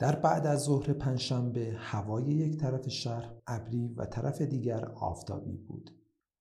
در 0.00 0.16
بعد 0.16 0.46
از 0.46 0.60
ظهر 0.60 0.92
پنجشنبه 0.92 1.74
هوای 1.76 2.24
یک 2.24 2.56
طرف 2.56 2.88
شهر 2.88 3.34
ابری 3.46 3.94
و 3.96 4.04
طرف 4.04 4.42
دیگر 4.42 4.84
آفتابی 4.84 5.56
بود. 5.56 5.90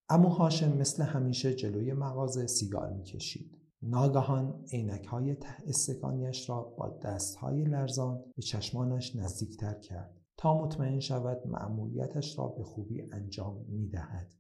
امو 0.10 0.30
هاشم 0.30 0.78
مثل 0.78 1.04
همیشه 1.04 1.54
جلوی 1.54 1.94
مغازه 1.94 2.48
سیگار 2.48 2.94
می‌کشید. 2.94 3.58
ناگهان 3.82 4.66
عینک 4.72 5.06
های 5.06 5.36
ته 5.36 5.56
استکانیش 5.68 6.50
را 6.50 6.62
با 6.62 7.00
دست 7.04 7.36
های 7.36 7.64
لرزان 7.64 8.24
به 8.36 8.42
چشمانش 8.42 9.16
نزدیکتر 9.16 9.74
کرد 9.74 10.18
تا 10.38 10.62
مطمئن 10.62 11.00
شود 11.00 11.48
مأموریتش 11.48 12.40
را 12.40 12.48
به 12.48 12.64
خوبی 12.64 13.02
انجام 13.12 13.66
می 13.68 13.88
دهد. 13.88 14.36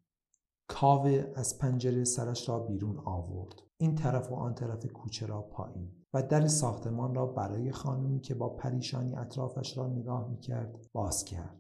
کاوه 0.67 1.31
از 1.36 1.57
پنجره 1.57 2.04
سرش 2.04 2.49
را 2.49 2.59
بیرون 2.59 2.97
آورد. 2.97 3.55
این 3.77 3.95
طرف 3.95 4.31
و 4.31 4.36
آن 4.36 4.55
طرف 4.55 4.86
کوچه 4.86 5.25
را 5.25 5.41
پایین 5.41 5.98
و 6.13 6.23
در 6.23 6.47
ساختمان 6.47 7.15
را 7.15 7.25
برای 7.25 7.71
خانمی 7.71 8.19
که 8.19 8.35
با 8.35 8.49
پریشانی 8.49 9.15
اطرافش 9.15 9.77
را 9.77 9.87
نگاه 9.87 10.29
می 10.29 10.39
کرد 10.39 10.87
باز 10.93 11.25
کرد. 11.25 11.59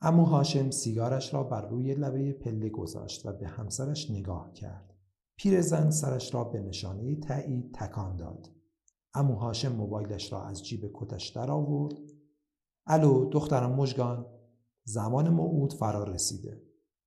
امو 0.00 0.24
هاشم 0.24 0.70
سیگارش 0.70 1.34
را 1.34 1.42
بر 1.42 1.68
روی 1.68 1.94
لبه 1.94 2.32
پله 2.32 2.68
گذاشت 2.68 3.26
و 3.26 3.32
به 3.32 3.48
همسرش 3.48 4.10
نگاه 4.10 4.52
کرد. 4.52 4.94
پیرزن 5.36 5.90
سرش 5.90 6.34
را 6.34 6.44
به 6.44 6.60
نشانه 6.60 7.16
تایید 7.16 7.74
تکان 7.74 8.16
داد. 8.16 8.50
امو 9.14 9.34
هاشم 9.34 9.72
موبایلش 9.72 10.32
را 10.32 10.44
از 10.44 10.64
جیب 10.64 10.90
کتش 10.94 11.28
در 11.28 11.50
آورد. 11.50 11.94
الو 12.86 13.30
دخترم 13.30 13.72
مژگان 13.72 14.26
زمان 14.84 15.28
موعود 15.28 15.72
فرا 15.72 16.04
رسیده. 16.04 16.62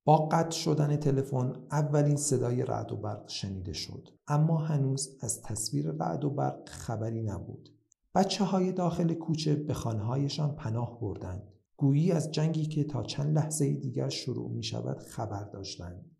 با 0.08 0.16
قطع 0.16 0.50
شدن 0.50 0.96
تلفن 0.96 1.52
اولین 1.70 2.16
صدای 2.16 2.62
رعد 2.62 2.92
و 2.92 2.96
برق 2.96 3.28
شنیده 3.28 3.72
شد. 3.72 4.08
اما 4.28 4.58
هنوز 4.58 5.18
از 5.20 5.42
تصویر 5.42 5.90
رعد 5.90 6.24
و 6.24 6.30
برق 6.30 6.68
خبری 6.68 7.22
نبود. 7.22 7.68
بچه 8.14 8.44
های 8.44 8.72
داخل 8.72 9.14
کوچه 9.14 9.54
به 9.54 9.74
خانهایشان 9.74 10.54
پناه 10.54 11.00
بردند. 11.00 11.52
گویی 11.76 12.12
از 12.12 12.32
جنگی 12.32 12.66
که 12.66 12.84
تا 12.84 13.02
چند 13.02 13.38
لحظه 13.38 13.74
دیگر 13.74 14.08
شروع 14.08 14.50
می 14.50 14.62
شود 14.62 14.98
خبر 14.98 15.44
داشتند. 15.44 16.10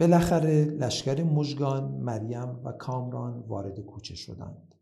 بالاخره 0.00 0.64
لشکر 0.64 1.22
مژگان 1.22 1.92
مریم 1.92 2.60
و 2.64 2.72
کامران 2.72 3.40
وارد 3.40 3.80
کوچه 3.80 4.14
شدند. 4.14 4.74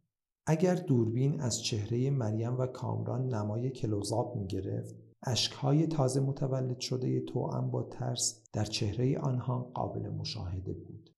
اگر 0.46 0.74
دوربین 0.74 1.40
از 1.40 1.62
چهره 1.62 2.10
مریم 2.10 2.58
و 2.58 2.66
کامران 2.66 3.34
نمای 3.34 3.70
کلوزاب 3.70 4.36
می 4.36 4.46
گرفت 4.46 5.03
اشکهای 5.26 5.86
تازه 5.86 6.20
متولد 6.20 6.80
شده 6.80 7.20
توأم 7.20 7.70
با 7.70 7.82
ترس 7.82 8.42
در 8.52 8.64
چهره 8.64 9.18
آنها 9.18 9.70
قابل 9.74 10.08
مشاهده 10.08 10.72
بود. 10.72 11.10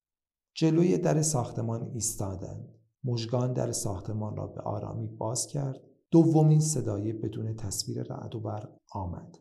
جلوی 0.56 0.98
در 0.98 1.22
ساختمان 1.22 1.90
ایستادند. 1.94 2.74
مژگان 3.04 3.52
در 3.52 3.72
ساختمان 3.72 4.36
را 4.36 4.46
به 4.46 4.60
آرامی 4.60 5.06
باز 5.06 5.46
کرد. 5.46 5.80
دومین 6.10 6.60
صدای 6.60 7.12
بدون 7.12 7.56
تصویر 7.56 8.02
رعد 8.02 8.34
و 8.34 8.40
برق 8.40 8.68
آمد. 8.92 9.38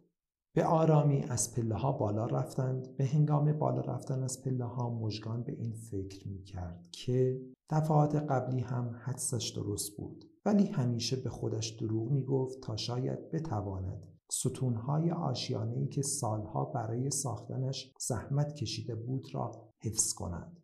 به 0.55 0.65
آرامی 0.65 1.23
از 1.23 1.53
پله 1.53 1.75
ها 1.75 1.91
بالا 1.91 2.25
رفتند. 2.25 2.97
به 2.97 3.05
هنگام 3.05 3.53
بالا 3.53 3.81
رفتن 3.81 4.23
از 4.23 4.41
پله 4.41 4.65
ها 4.65 4.89
مژگان 4.89 5.43
به 5.43 5.51
این 5.51 5.73
فکر 5.73 6.27
می 6.27 6.43
کرد 6.43 6.87
که 6.91 7.41
دفعات 7.69 8.15
قبلی 8.15 8.61
هم 8.61 8.99
حدسش 9.03 9.49
درست 9.49 9.97
بود. 9.97 10.25
ولی 10.45 10.65
همیشه 10.65 11.15
به 11.15 11.29
خودش 11.29 11.69
دروغ 11.69 12.11
می 12.11 12.23
گفت 12.23 12.61
تا 12.61 12.77
شاید 12.77 13.31
بتواند 13.31 14.14
ستونهای 14.31 15.11
آشیانه 15.11 15.87
که 15.87 16.01
سالها 16.01 16.65
برای 16.65 17.11
ساختنش 17.11 17.93
زحمت 17.99 18.53
کشیده 18.53 18.95
بود 18.95 19.27
را 19.33 19.73
حفظ 19.79 20.13
کنند. 20.13 20.57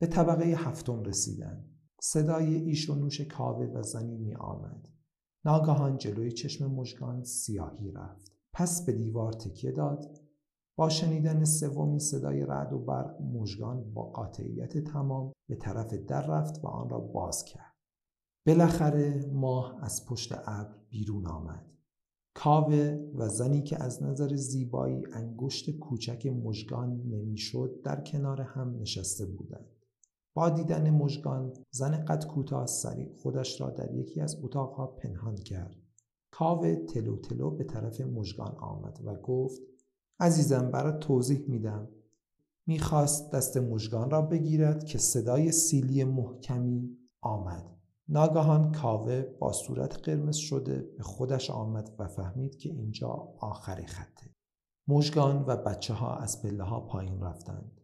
به 0.00 0.06
طبقه 0.06 0.44
هفتم 0.44 1.02
رسیدند. 1.02 1.70
صدای 2.00 2.54
ایش 2.54 2.90
و 2.90 2.94
نوش 2.94 3.20
کاوه 3.20 3.66
و 3.66 3.82
زنی 3.82 4.16
می 4.16 4.34
آمد. 4.34 4.88
ناگهان 5.44 5.98
جلوی 5.98 6.32
چشم 6.32 6.70
مژگان 6.70 7.24
سیاهی 7.24 7.90
رفت. 7.90 8.32
پس 8.52 8.84
به 8.84 8.92
دیوار 8.92 9.32
تکیه 9.32 9.72
داد. 9.72 10.20
با 10.76 10.88
شنیدن 10.88 11.44
سومین 11.44 11.98
صدای 11.98 12.40
رعد 12.46 12.72
و 12.72 12.78
برق 12.78 13.22
مژگان 13.22 13.92
با 13.94 14.02
قاطعیت 14.02 14.78
تمام 14.78 15.32
به 15.48 15.56
طرف 15.56 15.94
در 15.94 16.26
رفت 16.26 16.64
و 16.64 16.68
آن 16.68 16.88
را 16.88 17.00
باز 17.00 17.44
کرد. 17.44 17.74
بالاخره 18.46 19.30
ماه 19.32 19.78
از 19.82 20.06
پشت 20.06 20.32
ابر 20.32 20.74
بیرون 20.90 21.26
آمد. 21.26 21.73
کاوه 22.44 22.98
و 23.14 23.28
زنی 23.28 23.62
که 23.62 23.82
از 23.82 24.02
نظر 24.02 24.36
زیبایی 24.36 25.02
انگشت 25.12 25.78
کوچک 25.78 26.26
مژگان 26.26 27.02
نمی‌شد 27.06 27.80
در 27.84 28.00
کنار 28.00 28.40
هم 28.40 28.78
نشسته 28.78 29.26
بودند. 29.26 29.66
با 30.34 30.50
دیدن 30.50 30.90
مژگان 30.90 31.52
زن 31.70 32.04
قد 32.04 32.26
کوتاه 32.26 32.66
سریع 32.66 33.08
خودش 33.18 33.60
را 33.60 33.70
در 33.70 33.94
یکی 33.94 34.20
از 34.20 34.36
اتاقها 34.42 34.86
پنهان 34.86 35.36
کرد. 35.36 35.76
کاوه 36.30 36.76
تلو 36.76 37.16
تلو 37.16 37.50
به 37.50 37.64
طرف 37.64 38.00
مژگان 38.00 38.56
آمد 38.56 39.00
و 39.04 39.14
گفت 39.14 39.62
عزیزم 40.20 40.70
برات 40.70 41.00
توضیح 41.00 41.44
میدم. 41.48 41.88
می‌خواست 42.66 43.30
دست 43.32 43.56
مژگان 43.56 44.10
را 44.10 44.22
بگیرد 44.22 44.84
که 44.84 44.98
صدای 44.98 45.52
سیلی 45.52 46.04
محکمی 46.04 46.98
آمد. 47.20 47.64
ناگهان 48.08 48.72
کاوه 48.72 49.22
با 49.22 49.52
صورت 49.52 50.08
قرمز 50.08 50.36
شده 50.36 50.88
به 50.96 51.02
خودش 51.02 51.50
آمد 51.50 51.94
و 51.98 52.08
فهمید 52.08 52.56
که 52.56 52.68
اینجا 52.68 53.08
آخر 53.38 53.84
خطه. 53.86 54.34
مژگان 54.88 55.44
و 55.46 55.56
بچه 55.56 55.94
ها 55.94 56.16
از 56.16 56.42
پله 56.42 56.64
ها 56.64 56.80
پایین 56.80 57.20
رفتند. 57.20 57.80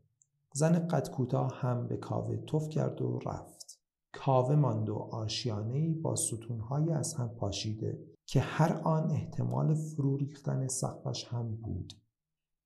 زن 0.54 0.88
قد 0.88 1.10
کوتاه 1.10 1.60
هم 1.60 1.86
به 1.86 1.97
کاوه 1.97 2.36
تف 2.36 2.69
کرد 2.69 3.03
و 3.03 3.19
رفت. 3.26 3.81
کاوه 4.14 4.56
ماند 4.56 4.88
و 4.88 4.94
آشیانه 4.94 5.94
با 5.94 6.16
ستونهای 6.16 6.91
از 6.91 7.14
هم 7.14 7.28
پاشیده 7.28 7.98
که 8.26 8.41
هر 8.41 8.81
آن 8.84 9.10
احتمال 9.10 9.75
فرو 9.75 10.16
ریختن 10.16 10.69
سقفش 10.69 11.25
هم 11.25 11.56
بود. 11.56 11.92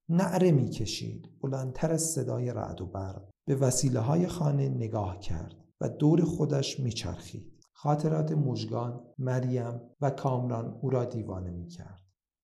نعره 0.08 0.52
می‌کشید 0.52 1.40
بلندتر 1.42 1.92
از 1.92 2.02
صدای 2.02 2.50
رعد 2.50 2.80
و 2.80 2.86
برق 2.86 3.30
به 3.46 3.54
وسیله 3.54 4.00
های 4.00 4.26
خانه 4.26 4.68
نگاه 4.68 5.18
کرد 5.18 5.63
و 5.80 5.88
دور 5.88 6.24
خودش 6.24 6.80
میچرخید. 6.80 7.52
خاطرات 7.72 8.32
مژگان، 8.32 9.00
مریم 9.18 9.80
و 10.00 10.10
کامران 10.10 10.78
او 10.82 10.90
را 10.90 11.04
دیوانه 11.04 11.50
می‌کرد. 11.50 12.00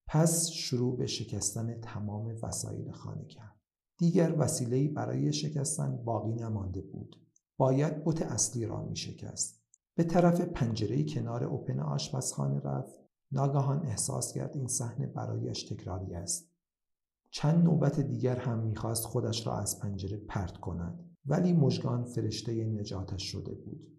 پس 0.06 0.48
شروع 0.50 0.96
به 0.96 1.06
شکستن 1.06 1.80
تمام 1.80 2.34
وسایل 2.42 2.90
خانه 2.90 3.24
کرد. 3.24 3.60
دیگر 3.98 4.34
وسیله‌ای 4.38 4.88
برای 4.88 5.32
شکستن 5.32 6.04
باقی 6.04 6.32
نمانده 6.32 6.80
بود. 6.80 7.16
باید 7.56 8.04
بوت 8.04 8.22
اصلی 8.22 8.66
را 8.66 8.84
می 8.84 8.96
شکست. 8.96 9.62
به 9.94 10.04
طرف 10.04 10.40
پنجره 10.40 11.04
کنار 11.04 11.44
اوپن 11.44 11.80
آشپزخانه 11.80 12.60
رفت. 12.60 13.00
ناگهان 13.32 13.86
احساس 13.86 14.32
کرد 14.32 14.56
این 14.56 14.66
صحنه 14.66 15.06
برایش 15.06 15.62
تکراری 15.62 16.14
است. 16.14 16.50
چند 17.30 17.64
نوبت 17.64 18.00
دیگر 18.00 18.36
هم 18.36 18.58
می‌خواست 18.58 19.04
خودش 19.04 19.46
را 19.46 19.58
از 19.58 19.78
پنجره 19.78 20.16
پرت 20.16 20.56
کند. 20.56 21.09
ولی 21.26 21.52
مژگان 21.52 22.04
فرشته 22.04 22.64
نجاتش 22.64 23.22
شده 23.22 23.54
بود. 23.54 23.90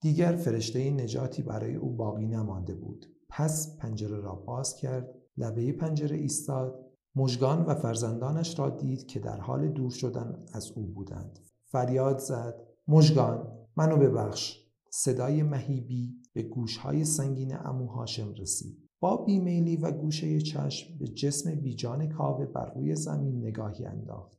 دیگر 0.00 0.36
فرشته 0.36 0.90
نجاتی 0.90 1.42
برای 1.42 1.74
او 1.74 1.96
باقی 1.96 2.26
نمانده 2.26 2.74
بود. 2.74 3.06
پس 3.28 3.76
پنجره 3.76 4.20
را 4.20 4.34
باز 4.34 4.76
کرد، 4.76 5.14
لبه 5.36 5.72
پنجره 5.72 6.16
ایستاد، 6.16 6.84
مژگان 7.16 7.64
و 7.64 7.74
فرزندانش 7.74 8.58
را 8.58 8.70
دید 8.70 9.06
که 9.06 9.20
در 9.20 9.40
حال 9.40 9.68
دور 9.68 9.90
شدن 9.90 10.44
از 10.52 10.72
او 10.72 10.86
بودند. 10.86 11.38
فریاد 11.64 12.18
زد: 12.18 12.54
مژگان، 12.88 13.58
منو 13.76 13.96
ببخش. 13.96 14.64
صدای 14.90 15.42
مهیبی 15.42 16.22
به 16.34 16.42
گوشهای 16.42 17.04
سنگین 17.04 17.56
امو 17.56 17.86
هاشم 17.86 18.34
رسید. 18.38 18.88
با 19.00 19.16
بیمیلی 19.16 19.76
و 19.76 19.90
گوشه 19.90 20.40
چشم 20.40 20.98
به 20.98 21.08
جسم 21.08 21.54
بیجان 21.54 22.08
کاوه 22.08 22.46
بر 22.46 22.72
روی 22.74 22.96
زمین 22.96 23.46
نگاهی 23.46 23.86
انداخت. 23.86 24.37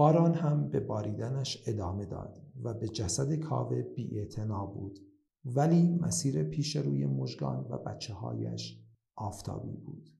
باران 0.00 0.34
هم 0.34 0.68
به 0.68 0.80
باریدنش 0.80 1.62
ادامه 1.66 2.04
داد 2.04 2.42
و 2.62 2.74
به 2.74 2.88
جسد 2.88 3.34
کاوه 3.34 3.82
بی 3.82 4.26
بود 4.74 4.98
ولی 5.44 5.88
مسیر 5.88 6.42
پیش 6.42 6.76
روی 6.76 7.06
مژگان 7.06 7.66
و 7.70 7.78
بچه 7.78 8.14
هایش 8.14 8.80
آفتابی 9.16 9.76
بود. 9.76 10.10